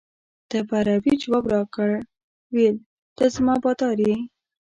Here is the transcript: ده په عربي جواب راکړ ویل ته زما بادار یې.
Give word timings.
ده 0.49 0.59
په 0.67 0.73
عربي 0.81 1.13
جواب 1.21 1.45
راکړ 1.53 1.89
ویل 2.53 2.77
ته 3.17 3.23
زما 3.35 3.55
بادار 3.63 3.97
یې. 4.07 4.17